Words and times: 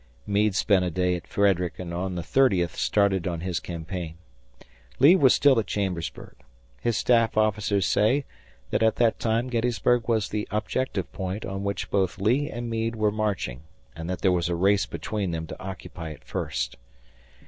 Meade 0.25 0.55
spent 0.55 0.83
a 0.83 0.89
day 0.89 1.13
at 1.13 1.27
Frederick 1.27 1.77
and 1.77 1.93
on 1.93 2.15
the 2.15 2.23
thirtieth 2.23 2.75
started 2.75 3.27
on 3.27 3.41
his 3.41 3.59
campaign. 3.59 4.17
Lee 4.97 5.15
was 5.15 5.31
still 5.31 5.59
at 5.59 5.67
Chambersburg. 5.67 6.37
His 6.81 6.97
staff 6.97 7.37
officers 7.37 7.85
say 7.85 8.25
that 8.71 8.81
at 8.81 8.95
that 8.95 9.19
time 9.19 9.47
Gettysburg 9.47 10.07
was 10.07 10.29
the 10.29 10.47
objective 10.49 11.11
point 11.13 11.45
on 11.45 11.63
which 11.63 11.91
both 11.91 12.17
Lee 12.17 12.49
and 12.49 12.67
Meade 12.67 12.95
were 12.95 13.11
marching, 13.11 13.61
and 13.95 14.09
that 14.09 14.21
there 14.23 14.31
was 14.31 14.49
a 14.49 14.55
race 14.55 14.87
between 14.87 15.29
them 15.29 15.45
to 15.45 15.63
occupy 15.63 16.09
it 16.09 16.23
first. 16.23 16.77